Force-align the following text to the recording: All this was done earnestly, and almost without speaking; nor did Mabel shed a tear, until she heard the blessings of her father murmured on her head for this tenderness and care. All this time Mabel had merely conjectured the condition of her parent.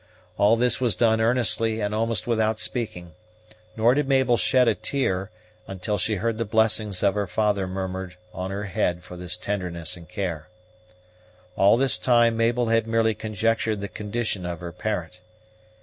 All 0.35 0.55
this 0.57 0.81
was 0.81 0.95
done 0.95 1.21
earnestly, 1.21 1.79
and 1.79 1.93
almost 1.93 2.25
without 2.25 2.59
speaking; 2.59 3.13
nor 3.77 3.93
did 3.93 4.07
Mabel 4.07 4.35
shed 4.35 4.67
a 4.67 4.73
tear, 4.73 5.29
until 5.67 5.99
she 5.99 6.15
heard 6.15 6.39
the 6.39 6.43
blessings 6.43 7.03
of 7.03 7.13
her 7.13 7.27
father 7.27 7.67
murmured 7.67 8.17
on 8.33 8.49
her 8.49 8.63
head 8.63 9.03
for 9.03 9.15
this 9.15 9.37
tenderness 9.37 9.95
and 9.95 10.09
care. 10.09 10.49
All 11.55 11.77
this 11.77 11.99
time 11.99 12.35
Mabel 12.35 12.69
had 12.69 12.87
merely 12.87 13.13
conjectured 13.13 13.79
the 13.79 13.87
condition 13.87 14.43
of 14.43 14.59
her 14.59 14.71
parent. 14.71 15.19